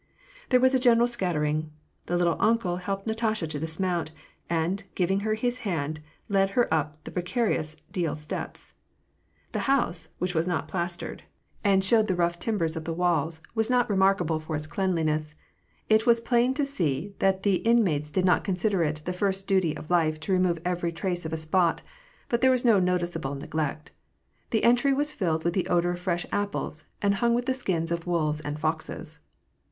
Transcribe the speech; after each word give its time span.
There 0.49 0.59
was 0.59 0.73
a 0.73 0.79
general 0.79 1.05
scattering. 1.07 1.69
The" 2.07 2.17
little 2.17 2.37
uncle" 2.39 2.77
helped 2.87 3.05
Natasha 3.05 3.45
to 3.45 3.59
dismount, 3.59 4.09
and? 4.49 4.81
giving 4.95 5.19
her 5.19 5.35
his 5.35 5.59
hand, 5.59 5.99
led 6.27 6.49
her 6.57 6.67
up 6.73 7.03
the 7.03 7.11
precarious 7.11 7.75
deal 7.91 8.15
steps, 8.15 8.73
The 9.51 9.69
house, 9.69 10.07
which 10.17 10.33
was 10.33 10.47
not 10.47 10.67
plastereoi 10.67 11.17
WAR 11.19 11.25
AND 11.63 11.83
PEACE. 11.83 11.89
271 11.89 11.97
I 11.99 11.99
and 12.01 12.07
showed 12.07 12.07
the 12.07 12.15
rough 12.15 12.39
timbers 12.39 12.75
of 12.75 12.85
the 12.85 12.95
walls, 12.99 13.41
was 13.53 13.69
not 13.69 13.87
remark 13.91 14.19
able 14.21 14.39
for 14.39 14.55
its 14.55 14.65
cleanliness: 14.65 15.35
it 15.87 16.07
was 16.07 16.19
plain 16.19 16.55
to 16.55 16.65
see 16.65 17.13
that 17.19 17.43
the 17.43 17.57
in 17.57 17.83
mates 17.83 18.09
did 18.09 18.25
not 18.25 18.43
consider 18.43 18.81
it 18.81 19.03
the 19.05 19.13
first 19.13 19.45
duty 19.45 19.77
of 19.77 19.91
life 19.91 20.19
to 20.21 20.31
remove 20.33 20.57
every 20.65 20.91
trace 20.91 21.27
of 21.27 21.31
a 21.33 21.37
spot; 21.37 21.83
but 22.27 22.41
there 22.41 22.49
was 22.49 22.65
no 22.65 22.79
noticeable 22.79 23.35
neglect. 23.35 23.91
The 24.49 24.63
entry 24.63 24.93
was 24.93 25.13
filled 25.13 25.43
with 25.43 25.53
the 25.53 25.67
odor 25.67 25.91
of 25.91 25.99
fresh 25.99 26.25
apples, 26.31 26.85
and 27.03 27.13
hung 27.21 27.35
with 27.35 27.45
the 27.45 27.53
skins 27.53 27.91
of 27.91 28.07
wolves 28.07 28.41
and 28.41 28.59
foxes. 28.59 29.19